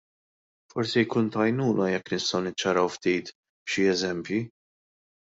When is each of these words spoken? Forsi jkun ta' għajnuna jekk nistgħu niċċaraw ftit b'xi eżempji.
Forsi 0.73 1.01
jkun 1.01 1.27
ta' 1.33 1.41
għajnuna 1.43 1.89
jekk 1.91 2.09
nistgħu 2.13 2.39
niċċaraw 2.45 2.89
ftit 2.93 3.29
b'xi 3.35 3.85
eżempji. 3.93 4.41